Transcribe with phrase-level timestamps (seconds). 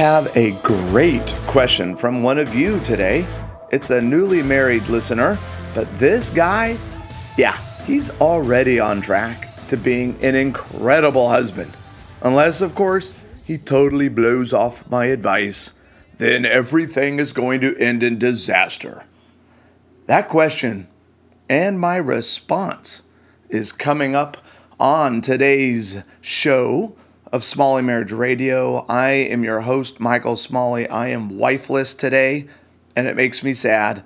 [0.00, 3.26] Have a great question from one of you today.
[3.70, 5.36] It's a newly married listener,
[5.74, 6.78] but this guy,
[7.36, 11.76] yeah, he's already on track to being an incredible husband.
[12.22, 15.74] Unless, of course, he totally blows off my advice.
[16.16, 19.04] Then everything is going to end in disaster.
[20.06, 20.88] That question
[21.46, 23.02] and my response
[23.50, 24.38] is coming up
[24.78, 26.96] on today's show
[27.32, 28.84] of Smalley Marriage Radio.
[28.88, 30.88] I am your host, Michael Smalley.
[30.88, 32.48] I am wifeless today,
[32.96, 34.02] and it makes me sad,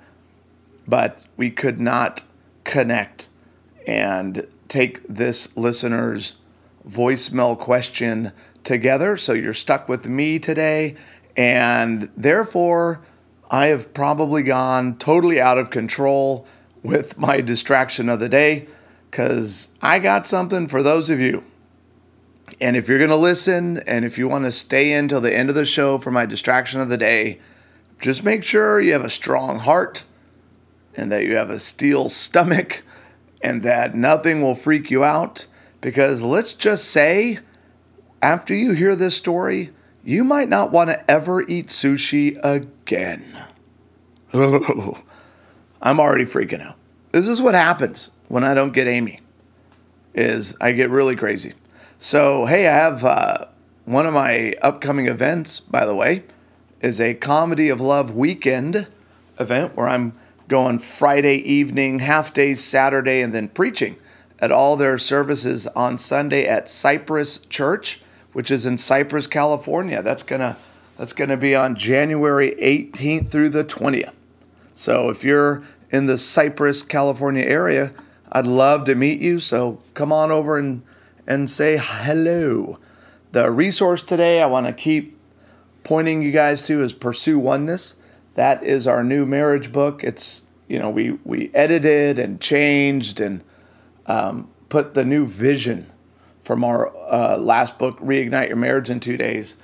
[0.87, 2.21] but we could not
[2.63, 3.29] connect
[3.87, 6.35] and take this listener's
[6.87, 8.31] voicemail question
[8.63, 9.17] together.
[9.17, 10.95] So you're stuck with me today,
[11.35, 13.01] and therefore,
[13.49, 16.47] I have probably gone totally out of control
[16.83, 18.67] with my distraction of the day
[19.09, 21.43] because I got something for those of you.
[22.61, 25.35] And if you're going to listen and if you want to stay in till the
[25.35, 27.39] end of the show for my distraction of the day,
[27.99, 30.03] just make sure you have a strong heart
[30.95, 32.83] and that you have a steel stomach
[33.41, 35.47] and that nothing will freak you out.
[35.81, 37.39] Because let's just say,
[38.21, 39.71] after you hear this story,
[40.03, 43.43] you might not want to ever eat sushi again.
[44.33, 46.77] I'm already freaking out.
[47.11, 49.21] This is what happens when I don't get Amy.
[50.13, 51.53] Is I get really crazy.
[51.99, 53.45] So hey, I have uh,
[53.85, 55.59] one of my upcoming events.
[55.59, 56.23] By the way,
[56.81, 58.87] is a comedy of love weekend
[59.39, 60.13] event where I'm
[60.47, 63.95] going Friday evening, half day Saturday, and then preaching
[64.39, 68.01] at all their services on Sunday at Cypress Church,
[68.33, 70.03] which is in Cypress, California.
[70.03, 70.57] That's gonna
[70.97, 74.13] that's gonna be on January 18th through the 20th.
[74.75, 77.93] So if you're in the Cypress, California area,
[78.31, 79.39] I'd love to meet you.
[79.39, 80.83] So come on over and,
[81.27, 82.79] and say hello.
[83.31, 85.17] The resource today I want to keep
[85.83, 87.95] pointing you guys to is Pursue Oneness.
[88.35, 90.03] That is our new marriage book.
[90.03, 93.43] It's, you know, we, we edited and changed and
[94.05, 95.91] um, put the new vision
[96.43, 99.57] from our uh, last book, Reignite Your Marriage in Two Days.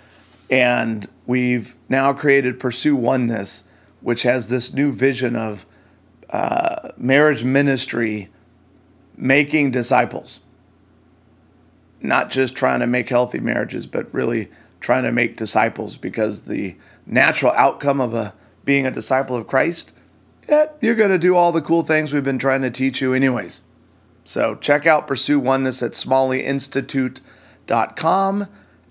[0.49, 3.65] And we've now created Pursue Oneness,
[4.01, 5.65] which has this new vision of
[6.29, 8.29] uh, marriage ministry
[9.15, 10.39] making disciples.
[12.01, 16.75] Not just trying to make healthy marriages, but really trying to make disciples because the
[17.05, 19.91] natural outcome of a being a disciple of Christ,
[20.47, 23.13] yeah, you're going to do all the cool things we've been trying to teach you
[23.13, 23.61] anyways.
[24.23, 28.47] So check out Pursue Oneness at smalleyinstitute.com.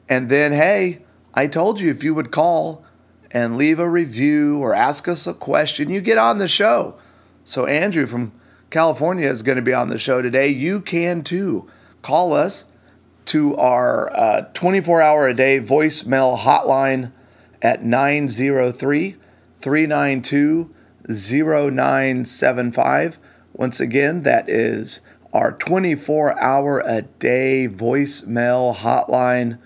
[0.09, 1.03] And then, hey,
[1.35, 2.85] I told you if you would call
[3.31, 6.99] and leave a review or ask us a question, you get on the show.
[7.45, 8.33] So Andrew from
[8.71, 10.49] California is going to be on the show today.
[10.49, 11.71] You can too.
[12.03, 12.65] Call us
[13.31, 17.13] to our uh, 24 hour a day voicemail hotline
[17.63, 19.15] at 903
[19.61, 20.75] 392
[21.09, 23.19] 0975.
[23.53, 24.99] Once again, that is
[25.33, 29.61] our 24 hour a day voicemail hotline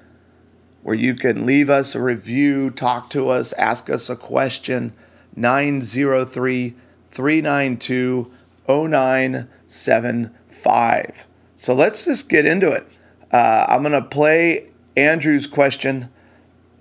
[0.83, 4.93] where you can leave us a review, talk to us, ask us a question.
[5.35, 6.75] 903
[7.11, 8.31] 392
[8.69, 11.25] 0975.
[11.57, 12.87] So let's just get into it.
[13.34, 16.09] Uh, I'm going to play Andrew's question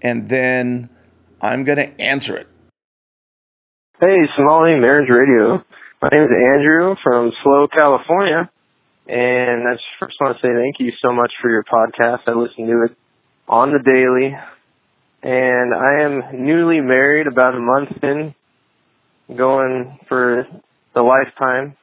[0.03, 0.87] and then
[1.41, 2.47] I'm going to answer it.
[3.99, 5.63] Hey, Smalley Marriage Radio.
[5.99, 8.51] My name is Andrew from SLO, California.
[9.07, 12.19] And I just want to say thank you so much for your podcast.
[12.27, 12.97] I listen to it
[13.47, 14.37] on the daily.
[15.23, 18.35] And I am newly married, about a month in,
[19.35, 20.45] going for
[20.93, 21.75] the lifetime.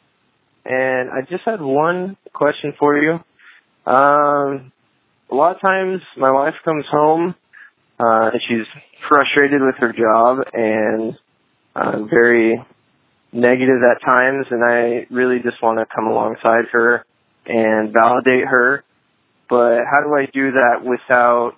[0.64, 3.18] And I just had one question for you.
[3.90, 4.70] Um,
[5.30, 7.34] a lot of times my wife comes home,
[7.98, 8.66] uh, and she's
[9.08, 11.18] frustrated with her job and,
[11.74, 12.64] uh, very
[13.32, 17.04] negative at times and I really just want to come alongside her
[17.46, 18.84] and validate her.
[19.48, 21.54] But how do I do that without,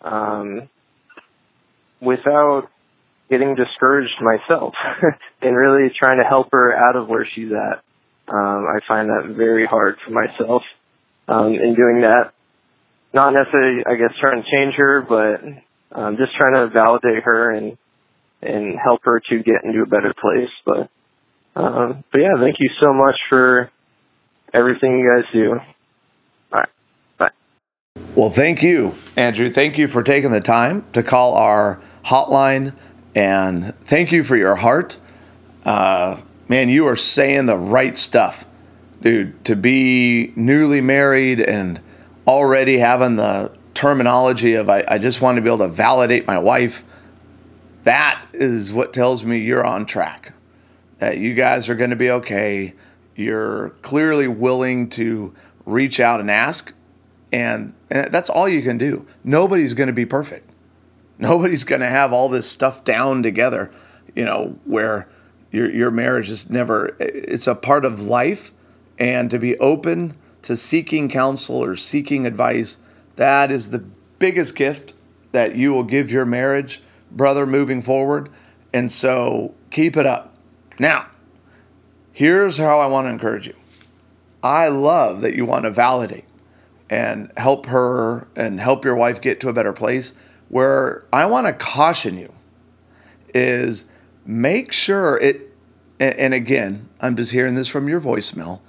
[0.00, 0.68] um,
[2.00, 2.68] without
[3.30, 4.74] getting discouraged myself
[5.42, 7.82] and really trying to help her out of where she's at.
[8.28, 10.62] Um, I find that very hard for myself
[11.28, 12.32] um, in doing that.
[13.14, 17.50] Not necessarily, I guess, trying to change her, but um, just trying to validate her
[17.50, 17.76] and
[18.40, 20.50] and help her to get into a better place.
[20.64, 20.90] But
[21.60, 23.70] um, but yeah, thank you so much for
[24.52, 25.52] everything you guys do.
[26.52, 26.68] All right,
[27.18, 27.30] bye.
[28.16, 29.50] Well, thank you, Andrew.
[29.50, 32.74] Thank you for taking the time to call our hotline
[33.14, 34.98] and thank you for your heart.
[35.64, 38.44] Uh, man, you are saying the right stuff,
[39.02, 39.44] dude.
[39.44, 41.80] To be newly married and
[42.26, 46.38] already having the terminology of I, I just want to be able to validate my
[46.38, 46.84] wife,
[47.84, 50.32] that is what tells me you're on track.
[50.98, 52.74] That you guys are going to be okay.
[53.16, 55.34] You're clearly willing to
[55.66, 56.72] reach out and ask.
[57.32, 59.06] And, and that's all you can do.
[59.24, 60.48] Nobody's going to be perfect.
[61.18, 63.72] Nobody's going to have all this stuff down together,
[64.14, 65.08] you know, where
[65.50, 68.52] your, your marriage is never, it's a part of life.
[68.98, 72.78] And to be open to seeking counsel or seeking advice,
[73.16, 73.84] that is the
[74.18, 74.94] biggest gift
[75.32, 76.80] that you will give your marriage,
[77.10, 78.28] brother, moving forward.
[78.72, 80.34] And so keep it up.
[80.78, 81.06] Now,
[82.12, 83.54] here's how I want to encourage you.
[84.42, 86.24] I love that you want to validate
[86.90, 90.14] and help her and help your wife get to a better place.
[90.48, 92.32] Where I want to caution you
[93.32, 93.86] is
[94.26, 95.54] make sure it,
[95.98, 98.60] and again, I'm just hearing this from your voicemail,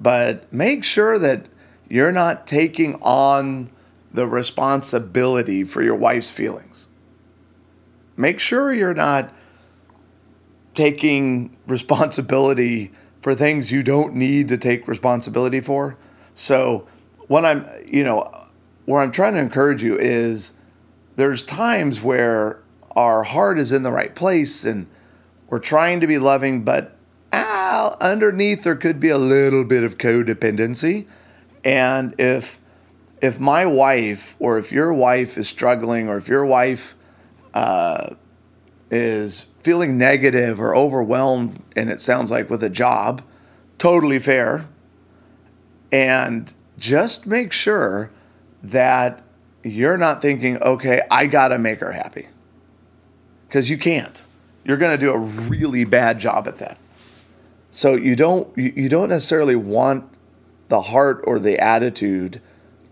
[0.00, 1.46] but make sure that
[1.88, 3.70] you're not taking on
[4.12, 6.88] the responsibility for your wife's feelings.
[8.16, 9.32] Make sure you're not
[10.74, 15.96] taking responsibility for things you don't need to take responsibility for.
[16.34, 16.86] So,
[17.26, 18.46] what I'm, you know,
[18.84, 20.52] where I'm trying to encourage you is
[21.16, 24.86] there's times where our heart is in the right place and
[25.48, 26.95] we're trying to be loving, but
[28.00, 31.08] underneath there could be a little bit of codependency.
[31.64, 32.60] And if
[33.20, 36.94] if my wife or if your wife is struggling or if your wife
[37.54, 38.14] uh,
[38.90, 43.22] is feeling negative or overwhelmed, and it sounds like with a job,
[43.78, 44.66] totally fair.
[45.90, 48.10] And just make sure
[48.62, 49.22] that
[49.64, 52.28] you're not thinking, okay, I got to make her happy.
[53.48, 54.22] Because you can't.
[54.64, 56.78] You're to do a really bad job at that.
[57.76, 60.08] So you don't you don't necessarily want
[60.68, 62.40] the heart or the attitude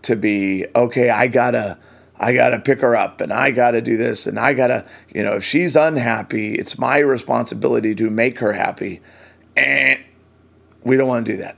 [0.03, 1.79] to be okay i gotta
[2.19, 5.37] i gotta pick her up and i gotta do this and i gotta you know
[5.37, 9.01] if she's unhappy it's my responsibility to make her happy.
[9.57, 10.03] And
[10.83, 11.57] we don't want to do that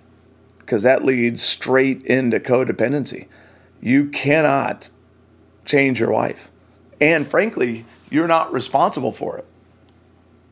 [0.60, 3.28] because that leads straight into codependency.
[3.82, 4.90] You cannot
[5.66, 6.48] change your wife.
[7.02, 9.46] And frankly you're not responsible for it.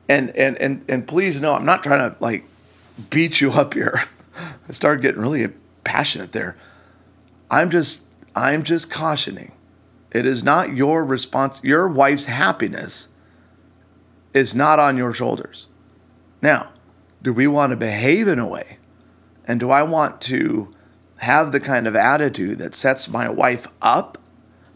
[0.10, 2.44] And and and, and please know i'm not trying to like
[3.09, 4.03] beat you up here
[4.69, 5.47] i started getting really
[5.83, 6.56] passionate there
[7.50, 8.03] I'm just
[8.36, 9.51] I'm just cautioning.
[10.12, 11.59] It is not your response.
[11.63, 13.09] Your wife's happiness
[14.33, 15.68] is not on your shoulders.
[16.42, 16.71] Now,
[17.21, 18.77] do we want to behave in a way?
[19.45, 20.74] And do I want to
[21.18, 24.18] have the kind of attitude that sets my wife up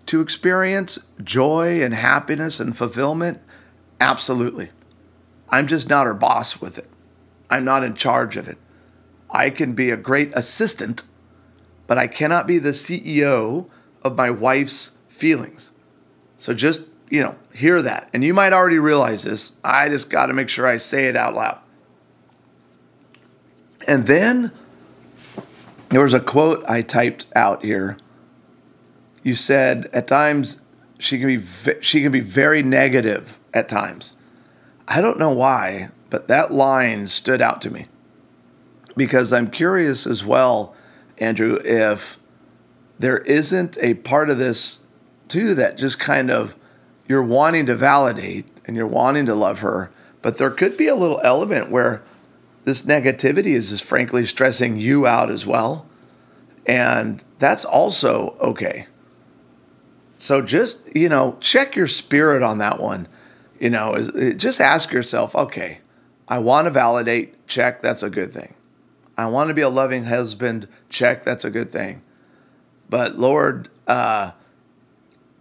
[0.06, 3.42] to experience joy and happiness and fulfillment?
[4.00, 4.70] Absolutely.
[5.50, 6.90] I'm just not her boss with it.
[7.50, 8.58] I'm not in charge of it.
[9.30, 11.04] I can be a great assistant
[11.90, 13.66] but I cannot be the CEO
[14.04, 15.72] of my wife's feelings.
[16.38, 18.10] So just, you know, hear that.
[18.14, 19.58] And you might already realize this.
[19.64, 21.58] I just got to make sure I say it out loud.
[23.88, 24.52] And then
[25.88, 27.98] there was a quote I typed out here.
[29.24, 30.62] You said at times
[31.00, 34.14] she can be she can be very negative at times.
[34.88, 37.88] I don't know why, but that line stood out to me.
[38.96, 40.76] Because I'm curious as well
[41.20, 42.18] Andrew, if
[42.98, 44.84] there isn't a part of this
[45.28, 46.56] too that just kind of
[47.08, 50.96] you're wanting to validate and you're wanting to love her, but there could be a
[50.96, 52.02] little element where
[52.66, 55.86] this negativity is just frankly stressing you out as well.
[56.66, 58.88] And that's also okay.
[60.18, 63.08] So just, you know, check your spirit on that one.
[63.60, 65.80] You know, just ask yourself, okay,
[66.30, 68.54] I want to validate, check, that's a good thing.
[69.18, 70.68] I want to be a loving husband.
[70.90, 72.04] Check, that's a good thing.
[72.90, 74.32] But Lord, uh,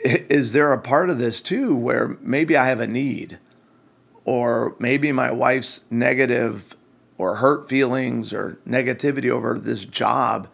[0.00, 3.38] is there a part of this too where maybe I have a need,
[4.24, 6.74] or maybe my wife's negative
[7.18, 10.48] or hurt feelings or negativity over this job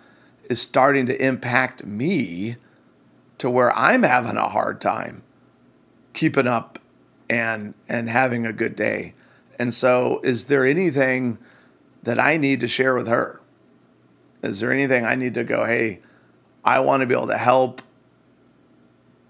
[0.50, 2.56] is starting to impact me
[3.38, 5.22] to where I'm having a hard time
[6.12, 6.78] keeping up
[7.28, 9.14] and and having a good day.
[9.58, 11.38] And so is there anything
[12.02, 13.40] that I need to share with her?
[14.42, 16.00] Is there anything I need to go, hey,
[16.64, 17.80] I want to be able to help?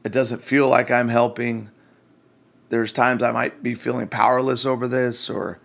[0.03, 1.71] It doesn't feel like I'm helping.
[2.69, 5.61] There's times I might be feeling powerless over this, or,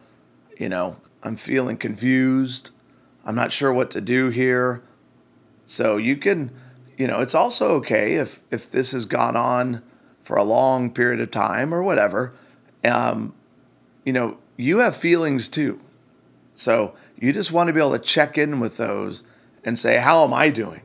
[0.58, 2.70] you know, I'm feeling confused.
[3.26, 4.84] I'm not sure what to do here.
[5.66, 6.52] So you can,
[6.98, 9.82] you know, it's also okay if if this has gone on
[10.24, 12.34] for a long period of time or whatever.
[12.84, 13.34] Um,
[14.06, 15.80] you know, you have feelings too.
[16.56, 19.24] So you just want to be able to check in with those
[19.64, 20.82] and say, How am I doing?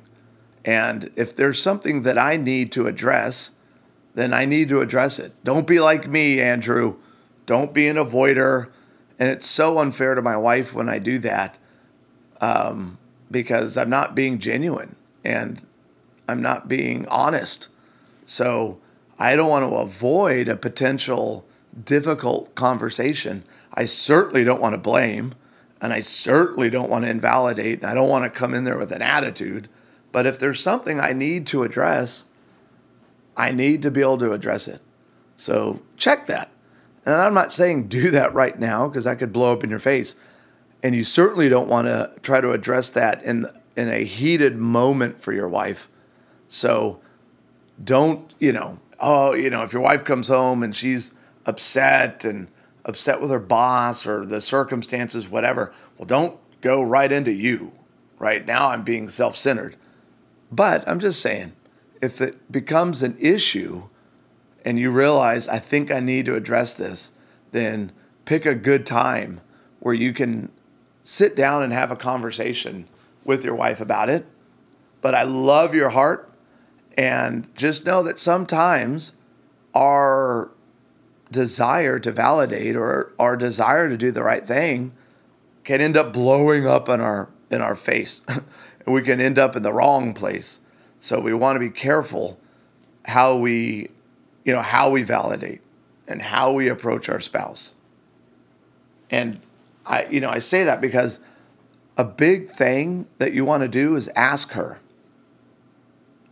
[0.64, 3.50] And if there's something that I need to address,
[4.14, 5.32] then I need to address it.
[5.42, 6.94] Don't be like me, Andrew.
[7.46, 8.68] Don't be an avoider.
[9.18, 11.58] And it's so unfair to my wife when I do that
[12.40, 12.98] um,
[13.30, 15.66] because I'm not being genuine and
[16.28, 17.68] I'm not being honest.
[18.24, 18.78] So
[19.18, 21.44] I don't want to avoid a potential
[21.84, 23.44] difficult conversation.
[23.74, 25.34] I certainly don't want to blame
[25.80, 28.78] and I certainly don't want to invalidate and I don't want to come in there
[28.78, 29.68] with an attitude.
[30.12, 32.24] But if there's something I need to address,
[33.36, 34.80] I need to be able to address it.
[35.36, 36.50] So check that.
[37.04, 39.78] And I'm not saying do that right now because that could blow up in your
[39.78, 40.16] face.
[40.82, 45.20] And you certainly don't want to try to address that in in a heated moment
[45.20, 45.88] for your wife.
[46.48, 47.00] So
[47.82, 51.12] don't, you know, oh, you know, if your wife comes home and she's
[51.44, 52.48] upset and
[52.84, 57.72] upset with her boss or the circumstances, whatever, well, don't go right into you.
[58.18, 59.76] Right now, I'm being self centered.
[60.50, 61.52] But I'm just saying,
[62.00, 63.84] if it becomes an issue
[64.64, 67.12] and you realize, I think I need to address this,
[67.52, 67.92] then
[68.24, 69.40] pick a good time
[69.80, 70.50] where you can
[71.02, 72.88] sit down and have a conversation
[73.24, 74.26] with your wife about it.
[75.00, 76.30] But I love your heart.
[76.96, 79.16] And just know that sometimes
[79.74, 80.50] our
[81.34, 84.92] desire to validate or our desire to do the right thing
[85.64, 88.22] can end up blowing up in our in our face.
[88.28, 88.44] and
[88.86, 90.60] we can end up in the wrong place.
[91.00, 92.38] So we want to be careful
[93.06, 93.90] how we
[94.44, 95.60] you know how we validate
[96.06, 97.74] and how we approach our spouse.
[99.10, 99.40] And
[99.84, 101.18] I you know I say that because
[101.96, 104.78] a big thing that you want to do is ask her.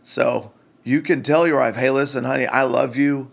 [0.03, 0.51] So
[0.83, 3.31] you can tell your wife, hey, listen, honey, I love you.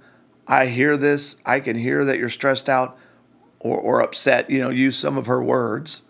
[0.50, 1.36] I hear this.
[1.46, 2.98] I can hear that you're stressed out
[3.60, 4.50] or, or upset.
[4.50, 6.02] You know, use some of her words.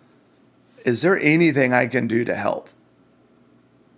[0.87, 2.71] Is there anything I can do to help?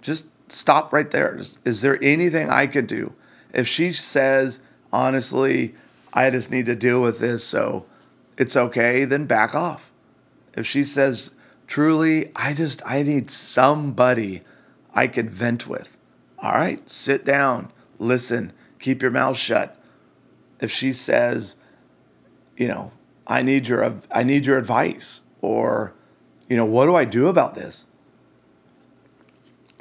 [0.00, 1.40] Just stop right there.
[1.64, 3.12] Is there anything I could do?
[3.54, 4.58] If she says,
[4.92, 5.76] honestly,
[6.12, 7.86] I just need to deal with this, so
[8.36, 9.92] it's okay, then back off.
[10.54, 11.36] If she says,
[11.68, 14.42] truly, I just, I need somebody
[14.92, 15.96] I could vent with.
[16.38, 17.70] All right, sit down,
[18.00, 19.78] listen, keep your mouth shut.
[20.62, 21.56] If she says,
[22.56, 22.92] you know,
[23.26, 25.92] I need your, I need your advice, or,
[26.48, 27.84] you know, what do I do about this?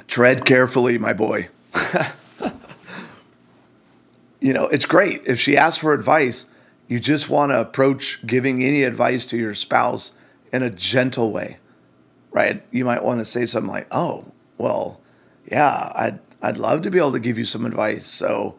[0.08, 1.48] Tread carefully, my boy.
[4.40, 5.22] you know, it's great.
[5.24, 6.46] If she asks for advice,
[6.88, 10.12] you just want to approach giving any advice to your spouse
[10.52, 11.58] in a gentle way
[12.32, 12.62] right?
[12.70, 14.24] You might want to say something like, "Oh,
[14.58, 15.00] well,
[15.50, 18.56] yeah, I'd I'd love to be able to give you some advice." So,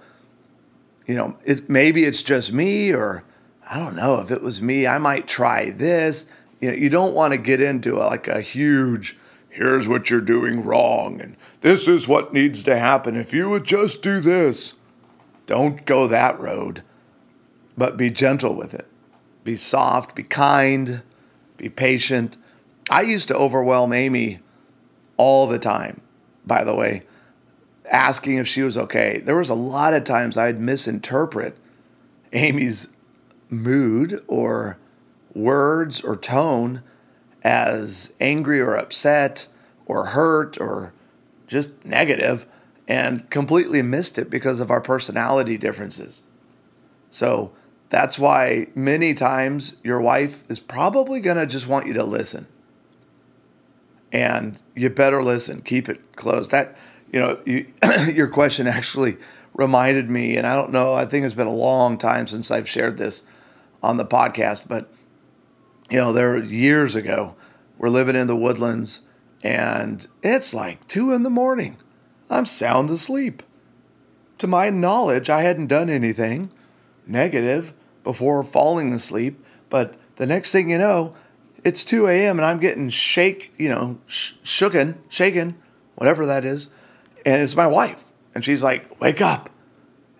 [1.07, 3.23] you know, it maybe it's just me, or
[3.69, 4.19] I don't know.
[4.19, 6.27] If it was me, I might try this.
[6.59, 9.17] You know, you don't want to get into a, like a huge.
[9.49, 13.15] Here's what you're doing wrong, and this is what needs to happen.
[13.15, 14.73] If you would just do this,
[15.45, 16.81] don't go that road,
[17.77, 18.87] but be gentle with it.
[19.43, 21.03] Be soft, be kind,
[21.57, 22.37] be patient
[22.89, 24.39] I used to overwhelm Amy
[25.17, 26.01] all the time,
[26.45, 27.03] by the way,
[27.93, 29.21] asking if she was okay.
[29.23, 31.55] There was a lot of times I'd misinterpret
[32.33, 32.89] Amy's
[33.49, 34.77] mood or
[35.33, 36.81] words or tone
[37.43, 39.47] as angry or upset
[39.85, 40.91] or hurt or
[41.47, 42.47] just negative
[42.87, 46.23] and completely missed it because of our personality differences.
[47.11, 47.51] So
[47.89, 52.47] that's why many times your wife is probably going to just want you to listen
[54.11, 55.61] and you better listen.
[55.61, 56.51] Keep it closed.
[56.51, 56.75] That
[57.13, 57.67] you know, you,
[58.13, 59.17] your question actually
[59.53, 60.93] reminded me, and I don't know.
[60.93, 63.23] I think it's been a long time since I've shared this
[63.81, 64.91] on the podcast, but
[65.89, 67.35] you know, there years ago,
[67.77, 69.01] we're living in the woodlands,
[69.43, 71.77] and it's like two in the morning.
[72.29, 73.43] I'm sound asleep.
[74.39, 76.49] To my knowledge, I hadn't done anything
[77.05, 81.15] negative before falling asleep, but the next thing you know,
[81.63, 82.39] it's 2 a.m.
[82.39, 85.55] and I'm getting shake, you know, sh- shooken, shaken,
[85.95, 86.69] whatever that is.
[87.25, 88.03] And it's my wife.
[88.35, 89.49] And she's like, wake up.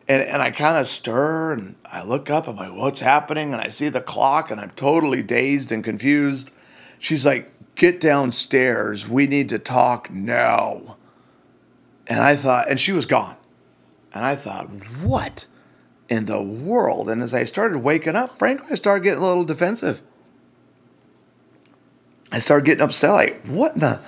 [0.08, 2.48] And, and I kind of stir and I look up.
[2.48, 3.54] I'm like, what's happening?
[3.54, 6.52] And I see the clock and I'm totally dazed and confused.
[7.00, 9.08] She's like, get downstairs.
[9.08, 10.98] We need to talk now.
[12.08, 13.38] And I thought, and she was gone.
[14.14, 14.68] And I thought,
[15.02, 15.48] what
[16.10, 17.10] in the world?
[17.10, 20.02] And as I started waking up, frankly, I started getting a little defensive.
[22.32, 23.12] I started getting upset.
[23.12, 24.00] Like, what the?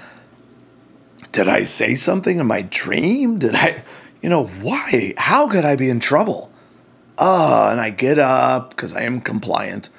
[1.35, 3.39] Did I say something in my dream?
[3.39, 3.83] Did I,
[4.21, 5.13] you know, why?
[5.17, 6.49] How could I be in trouble?
[7.17, 9.89] Uh, and I get up because I am compliant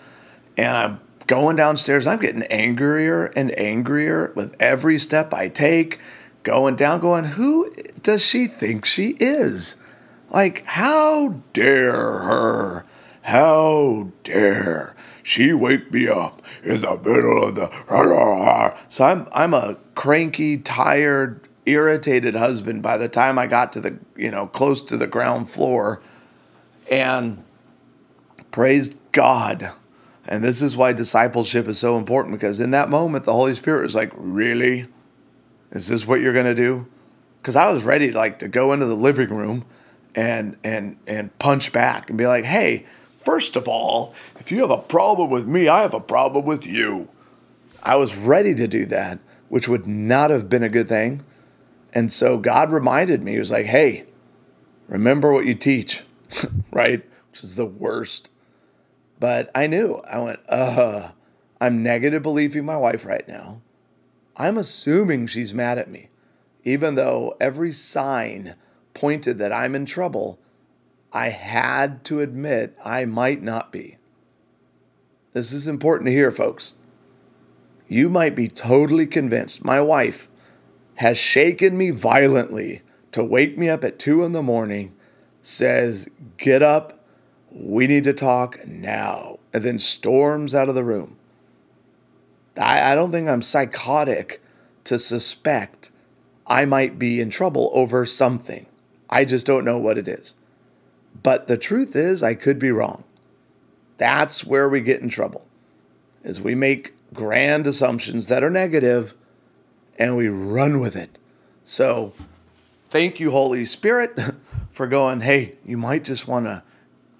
[0.56, 2.06] and I'm going downstairs.
[2.06, 6.00] I'm getting angrier and angrier with every step I take
[6.42, 9.74] going down, going, who does she think she is?
[10.30, 12.86] Like, how dare her?
[13.20, 14.95] How dare
[15.26, 18.76] she wake me up in the middle of the.
[18.88, 23.98] So I'm, I'm a cranky, tired, irritated husband by the time I got to the,
[24.16, 26.00] you know, close to the ground floor.
[26.88, 27.42] And
[28.52, 29.72] praised God.
[30.24, 33.82] And this is why discipleship is so important because in that moment, the Holy Spirit
[33.82, 34.86] was like, Really?
[35.72, 36.86] Is this what you're going to do?
[37.42, 39.64] Because I was ready like to go into the living room
[40.14, 42.86] and and and punch back and be like, "Hey,
[43.26, 46.64] first of all, if you have a problem with me, I have a problem with
[46.64, 47.08] you."
[47.82, 49.18] I was ready to do that,
[49.48, 51.24] which would not have been a good thing.
[51.92, 54.04] And so God reminded me, He was like, "Hey,
[54.88, 56.04] remember what you teach."
[56.70, 57.04] right?
[57.30, 58.30] Which is the worst.
[59.18, 59.96] But I knew.
[60.08, 61.10] I went, "Uh,
[61.60, 63.60] I'm negative believing my wife right now."
[64.36, 66.10] I'm assuming she's mad at me.
[66.64, 68.54] Even though every sign
[68.92, 70.38] pointed that I'm in trouble,
[71.12, 73.98] I had to admit I might not be.
[75.32, 76.74] This is important to hear, folks.
[77.88, 80.28] You might be totally convinced my wife
[80.96, 82.82] has shaken me violently
[83.12, 84.94] to wake me up at two in the morning,
[85.42, 86.08] says,
[86.38, 87.04] Get up,
[87.50, 91.16] we need to talk now, and then storms out of the room.
[92.56, 94.42] I, I don't think I'm psychotic
[94.84, 95.90] to suspect
[96.46, 98.66] I might be in trouble over something.
[99.08, 100.34] I just don't know what it is.
[101.22, 103.04] But the truth is, I could be wrong.
[103.98, 105.46] That's where we get in trouble.
[106.24, 109.14] Is we make grand assumptions that are negative
[109.98, 111.18] and we run with it.
[111.64, 112.12] So,
[112.90, 114.18] thank you Holy Spirit
[114.72, 116.62] for going, "Hey, you might just want to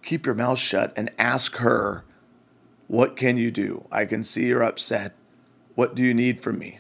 [0.03, 2.05] keep your mouth shut and ask her,
[2.89, 3.87] what can you do?
[3.91, 5.15] I can see you're upset.
[5.75, 6.79] What do you need from me?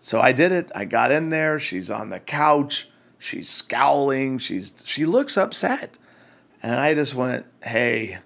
[0.00, 0.70] So I did it.
[0.74, 1.58] I got in there.
[1.60, 2.88] She's on the couch.
[3.18, 4.38] She's scowling.
[4.38, 5.94] She's she looks upset.
[6.62, 8.18] And I just went, "Hey,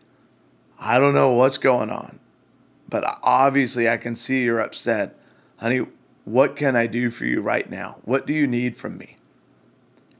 [0.78, 2.18] I don't know what's going on,
[2.88, 5.16] but obviously I can see you're upset.
[5.58, 5.86] Honey,
[6.24, 7.96] what can I do for you right now?
[8.04, 9.16] What do you need from me?"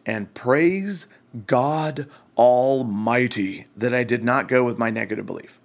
[0.05, 1.07] And praise
[1.47, 5.59] God Almighty that I did not go with my negative belief.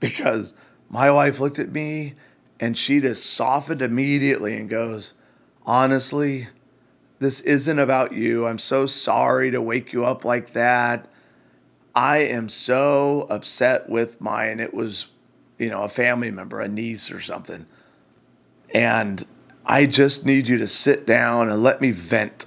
[0.00, 0.54] Because
[0.88, 2.14] my wife looked at me
[2.60, 5.12] and she just softened immediately and goes,
[5.66, 6.48] Honestly,
[7.20, 8.46] this isn't about you.
[8.46, 11.08] I'm so sorry to wake you up like that.
[11.94, 14.58] I am so upset with mine.
[14.58, 15.08] It was,
[15.58, 17.66] you know, a family member, a niece or something.
[18.74, 19.24] And
[19.64, 22.46] I just need you to sit down and let me vent.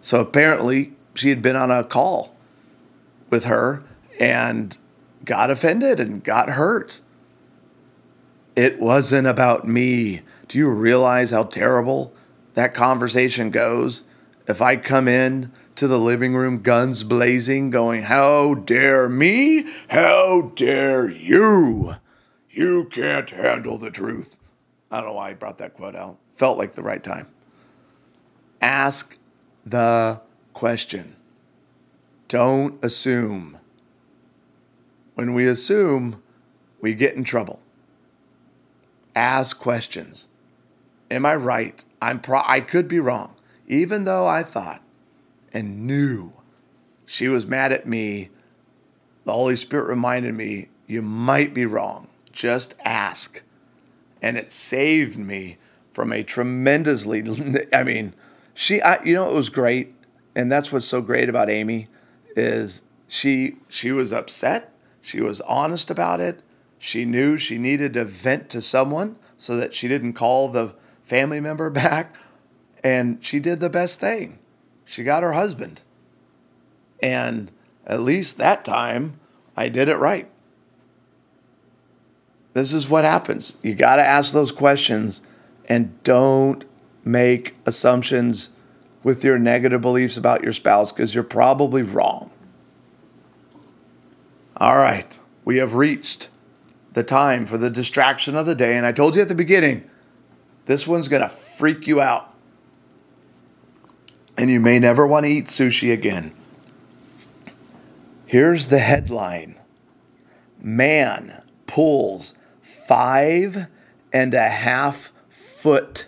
[0.00, 2.36] So apparently, she had been on a call
[3.28, 3.82] with her
[4.20, 4.78] and
[5.24, 7.00] got offended and got hurt.
[8.54, 10.22] It wasn't about me.
[10.46, 12.14] Do you realize how terrible
[12.54, 14.04] that conversation goes?
[14.46, 19.64] If I come in to the living room, guns blazing, going, How dare me?
[19.88, 21.96] How dare you?
[22.50, 24.38] You can't handle the truth.
[24.90, 26.18] I don't know why I brought that quote out.
[26.36, 27.28] Felt like the right time.
[28.60, 29.16] Ask
[29.64, 30.20] the
[30.52, 31.16] question.
[32.28, 33.58] Don't assume.
[35.14, 36.22] When we assume,
[36.80, 37.60] we get in trouble
[39.18, 40.28] ask questions.
[41.10, 41.84] Am I right?
[42.00, 43.34] I'm pro- I could be wrong.
[43.66, 44.80] Even though I thought
[45.52, 46.32] and knew
[47.06, 48.28] she was mad at me,
[49.24, 52.08] the Holy Spirit reminded me, you might be wrong.
[52.32, 53.42] Just ask.
[54.20, 55.58] And it saved me
[55.92, 57.24] from a tremendously,
[57.72, 58.14] I mean,
[58.54, 59.94] she, I, you know, it was great.
[60.34, 61.88] And that's what's so great about Amy
[62.36, 64.72] is she, she was upset.
[65.00, 66.42] She was honest about it.
[66.78, 71.40] She knew she needed to vent to someone so that she didn't call the family
[71.40, 72.14] member back.
[72.84, 74.37] And she did the best thing.
[74.88, 75.82] She got her husband.
[77.00, 77.52] And
[77.86, 79.20] at least that time,
[79.56, 80.28] I did it right.
[82.54, 83.58] This is what happens.
[83.62, 85.20] You got to ask those questions
[85.66, 86.64] and don't
[87.04, 88.50] make assumptions
[89.04, 92.30] with your negative beliefs about your spouse because you're probably wrong.
[94.56, 96.28] All right, we have reached
[96.94, 98.76] the time for the distraction of the day.
[98.76, 99.88] And I told you at the beginning,
[100.66, 102.34] this one's going to freak you out.
[104.38, 106.32] And you may never want to eat sushi again.
[108.24, 109.58] Here's the headline
[110.60, 112.34] Man pulls
[112.86, 113.66] five
[114.12, 116.06] and a half foot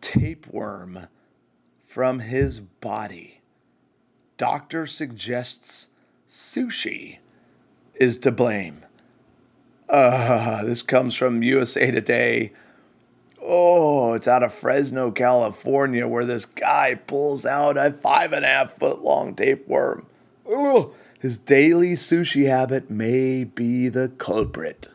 [0.00, 1.08] tapeworm
[1.84, 3.40] from his body.
[4.38, 5.88] Doctor suggests
[6.30, 7.18] sushi
[7.96, 8.86] is to blame.
[9.88, 12.52] Uh, this comes from USA Today.
[13.44, 18.48] Oh, it's out of Fresno, California, where this guy pulls out a five and a
[18.48, 20.06] half foot long tapeworm.
[20.46, 24.88] Oh, his daily sushi habit may be the culprit.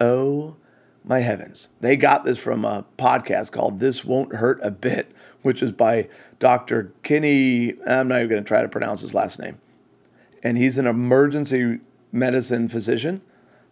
[0.00, 0.56] Oh
[1.04, 1.68] my heavens.
[1.80, 6.08] They got this from a podcast called This Won't Hurt a Bit, which is by
[6.38, 6.92] Dr.
[7.02, 7.74] Kenny.
[7.86, 9.58] I'm not even going to try to pronounce his last name.
[10.42, 11.80] And he's an emergency
[12.12, 13.20] medicine physician.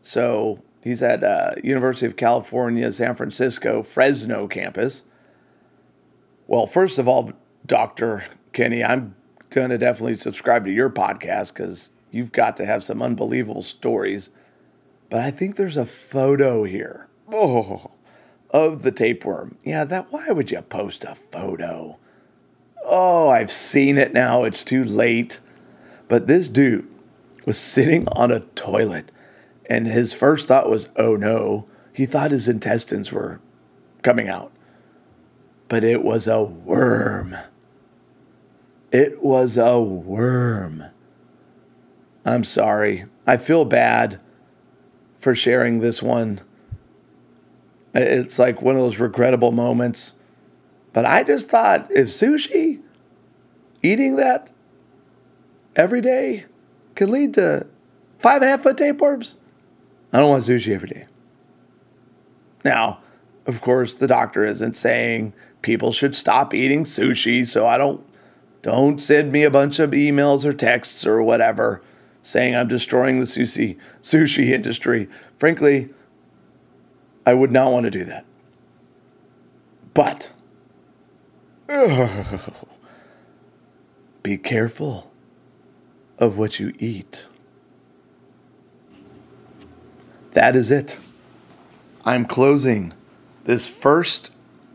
[0.02, 5.02] So he's at uh, University of California, San Francisco, Fresno campus.
[6.46, 7.32] Well, first of all,
[7.66, 8.24] Dr.
[8.52, 9.14] Kenny, I'm
[9.50, 14.30] going to definitely subscribe to your podcast because you've got to have some unbelievable stories.
[15.10, 17.08] But I think there's a photo here.
[17.30, 17.90] Oh,
[18.50, 19.58] of the tapeworm.
[19.64, 21.98] Yeah, that why would you post a photo?
[22.84, 24.44] Oh, I've seen it now.
[24.44, 25.40] It's too late.
[26.08, 26.88] But this dude
[27.44, 29.10] was sitting on a toilet
[29.68, 33.40] and his first thought was, "Oh no." He thought his intestines were
[34.02, 34.52] coming out.
[35.68, 37.36] But it was a worm.
[38.92, 40.84] It was a worm.
[42.24, 43.06] I'm sorry.
[43.26, 44.20] I feel bad
[45.18, 46.40] for sharing this one.
[47.94, 50.14] It's like one of those regrettable moments.
[50.92, 52.80] But I just thought if sushi,
[53.82, 54.50] eating that
[55.76, 56.46] every day,
[56.94, 57.66] could lead to
[58.18, 59.36] five and a half foot tapeworms,
[60.12, 61.06] I don't want sushi every day.
[62.64, 63.00] Now,
[63.46, 68.04] of course, the doctor isn't saying people should stop eating sushi, so I don't
[68.62, 71.80] don't send me a bunch of emails or texts or whatever
[72.22, 75.08] saying I'm destroying the sushi sushi industry.
[75.38, 75.90] Frankly,
[77.24, 78.24] I would not want to do that.
[79.94, 80.32] But
[84.22, 85.10] be careful
[86.18, 87.26] of what you eat.
[90.32, 90.96] That is it.
[92.04, 92.92] I'm closing
[93.44, 94.30] this first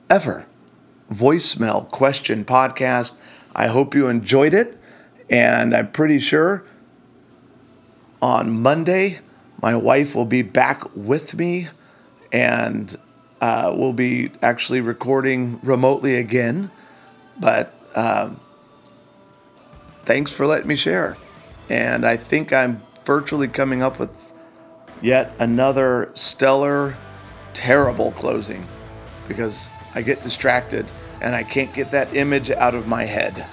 [0.10, 0.46] ever
[1.12, 3.18] voicemail question podcast.
[3.56, 4.78] I hope you enjoyed it.
[5.30, 6.63] And I'm pretty sure
[8.22, 9.20] on Monday,
[9.62, 11.70] my wife will be back with me
[12.32, 12.98] and
[13.42, 16.72] uh, we'll be actually recording remotely again.
[17.39, 18.39] But um,
[20.04, 21.18] thanks for letting me share.
[21.70, 24.10] And I think I'm virtually coming up with
[25.02, 26.96] yet another stellar,
[27.54, 28.66] terrible closing
[29.28, 30.88] because I get distracted
[31.22, 33.46] and I can't get that image out of my head.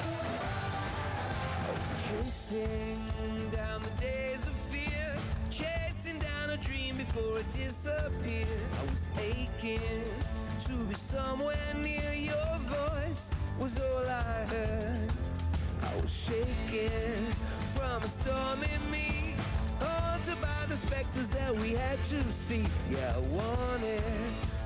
[20.80, 22.64] specters that we had to see.
[22.90, 24.02] Yeah, I wanted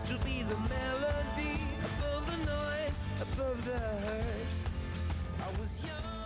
[0.07, 1.59] to be the melody
[1.91, 4.47] above the noise, above the hurt.
[5.43, 6.24] I was young.